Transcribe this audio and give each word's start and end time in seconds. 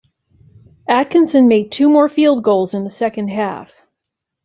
Atkinson 0.89 1.47
made 1.47 1.71
two 1.71 1.87
more 1.87 2.09
field 2.09 2.43
goals 2.43 2.73
in 2.73 2.83
the 2.83 2.89
second 2.89 3.27
half. 3.27 3.71